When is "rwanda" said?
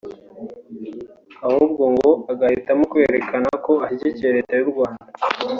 4.71-5.05